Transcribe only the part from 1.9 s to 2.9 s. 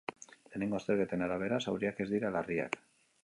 ez dira larriak.